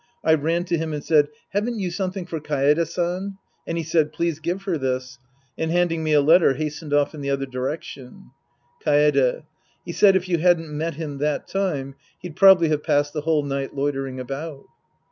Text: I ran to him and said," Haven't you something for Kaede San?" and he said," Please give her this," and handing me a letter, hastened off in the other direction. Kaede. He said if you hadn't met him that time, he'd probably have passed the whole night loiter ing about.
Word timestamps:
I 0.23 0.33
ran 0.33 0.63
to 0.63 0.79
him 0.79 0.93
and 0.93 1.03
said," 1.03 1.27
Haven't 1.53 1.77
you 1.77 1.91
something 1.91 2.25
for 2.25 2.39
Kaede 2.39 2.87
San?" 2.87 3.37
and 3.67 3.77
he 3.77 3.83
said," 3.83 4.11
Please 4.13 4.39
give 4.39 4.63
her 4.63 4.79
this," 4.79 5.19
and 5.59 5.69
handing 5.69 6.03
me 6.03 6.13
a 6.13 6.21
letter, 6.21 6.55
hastened 6.55 6.91
off 6.91 7.13
in 7.13 7.21
the 7.21 7.29
other 7.29 7.45
direction. 7.45 8.31
Kaede. 8.83 9.43
He 9.85 9.91
said 9.91 10.15
if 10.15 10.27
you 10.27 10.39
hadn't 10.39 10.75
met 10.75 10.95
him 10.95 11.19
that 11.19 11.47
time, 11.47 11.93
he'd 12.17 12.35
probably 12.35 12.69
have 12.69 12.81
passed 12.81 13.13
the 13.13 13.21
whole 13.21 13.43
night 13.43 13.75
loiter 13.75 14.07
ing 14.07 14.19
about. 14.19 14.65